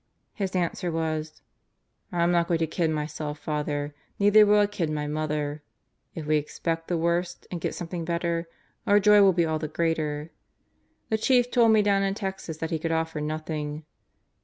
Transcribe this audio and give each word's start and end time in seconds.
His 0.33 0.55
answer 0.55 0.91
was: 0.91 1.43
'I'm 2.11 2.31
not 2.31 2.47
going 2.47 2.57
to 2.57 2.65
kid 2.65 2.89
myself, 2.89 3.37
Father, 3.37 3.93
Neither 4.17 4.47
will 4.47 4.57
I 4.61 4.65
kid 4.65 4.89
my 4.89 5.05
mother. 5.05 5.61
If 6.15 6.25
we 6.25 6.37
expect 6.37 6.87
the 6.87 6.97
worst 6.97 7.45
and 7.51 7.61
get 7.61 7.75
something 7.75 8.03
better, 8.03 8.47
our 8.87 8.99
joy 8.99 9.21
will 9.21 9.31
be 9.31 9.45
all 9.45 9.59
the 9.59 9.67
greater. 9.67 10.31
The 11.09 11.19
Chief 11.19 11.51
told 11.51 11.71
me 11.73 11.83
down 11.83 12.01
in 12.01 12.15
Texas 12.15 12.57
that 12.57 12.71
he 12.71 12.79
could 12.79 12.91
offer 12.91 13.21
nothing. 13.21 13.85